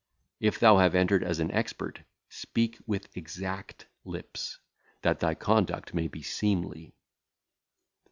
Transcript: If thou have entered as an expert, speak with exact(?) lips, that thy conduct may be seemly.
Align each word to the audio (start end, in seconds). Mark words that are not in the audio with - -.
If 0.39 0.57
thou 0.57 0.79
have 0.79 0.95
entered 0.95 1.23
as 1.23 1.39
an 1.39 1.51
expert, 1.51 1.99
speak 2.27 2.79
with 2.87 3.15
exact(?) 3.15 3.85
lips, 4.03 4.57
that 5.03 5.19
thy 5.19 5.35
conduct 5.35 5.93
may 5.93 6.07
be 6.07 6.23
seemly. 6.23 6.95